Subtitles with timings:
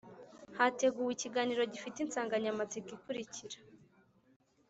[0.57, 3.57] hateguwe ikiganiro gifite insangamatsiko ikurikira